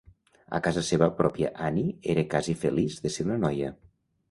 A 0.59 0.61
la 0.77 0.81
seva 0.87 0.99
casa 1.09 1.17
pròpia 1.19 1.51
Annie 1.67 2.09
era 2.15 2.25
casi 2.33 2.57
feliç 2.65 2.99
de 3.07 3.15
ser 3.19 3.29
una 3.31 3.41
noia. 3.47 3.73